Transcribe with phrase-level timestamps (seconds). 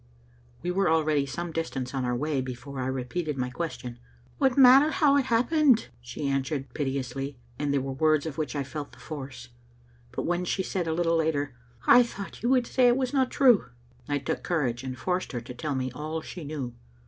[0.63, 3.99] "We were already some distance on our way before I repeated my question.
[4.39, 8.55] "What matter how it happened?" she answered pit eously, and they were words of which
[8.55, 9.49] I felt the force.
[10.11, 11.53] But when she said a little later,"
[11.85, 13.69] I thought you would say it is not true,"
[14.09, 16.73] I took courage, and forced her to tell me all she knew.